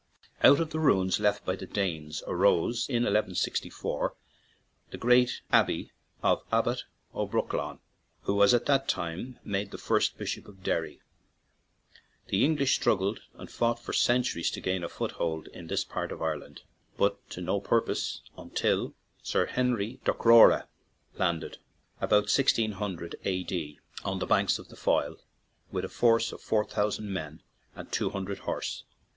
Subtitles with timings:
[0.41, 4.15] Out of the ruins left by the Danes arose in 1 164
[4.89, 5.91] the "Great Abbey
[6.23, 7.77] of Abbot O'Brolchain/'
[8.23, 11.03] who was at that time made the first bishop of Derry.
[12.29, 16.11] The Eng lish struggled and fought for centuries to gain a foothold in this part
[16.11, 16.63] of Ireland,
[16.97, 20.67] but to no purpose until Sir Henry Docrora
[21.19, 21.59] landed,
[21.99, 25.17] about 1600 A.D., on the banks of the Foyle
[25.71, 27.43] with a force of four thousand men
[27.75, 28.83] and two hundred horse.